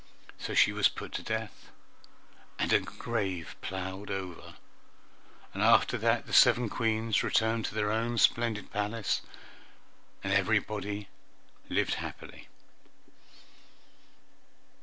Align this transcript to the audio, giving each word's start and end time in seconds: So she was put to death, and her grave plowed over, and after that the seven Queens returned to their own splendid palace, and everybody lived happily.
So 0.39 0.55
she 0.55 0.71
was 0.71 0.89
put 0.89 1.11
to 1.11 1.21
death, 1.21 1.69
and 2.57 2.71
her 2.71 2.79
grave 2.79 3.55
plowed 3.61 4.09
over, 4.09 4.55
and 5.53 5.61
after 5.61 5.95
that 5.99 6.25
the 6.25 6.33
seven 6.33 6.69
Queens 6.69 7.21
returned 7.21 7.65
to 7.65 7.75
their 7.75 7.91
own 7.91 8.17
splendid 8.17 8.71
palace, 8.71 9.21
and 10.23 10.33
everybody 10.33 11.07
lived 11.69 11.93
happily. 12.01 12.47